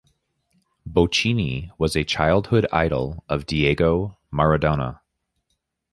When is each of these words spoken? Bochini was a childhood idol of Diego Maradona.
Bochini 0.89 1.69
was 1.77 1.95
a 1.95 2.03
childhood 2.03 2.65
idol 2.71 3.23
of 3.29 3.45
Diego 3.45 4.17
Maradona. 4.33 4.99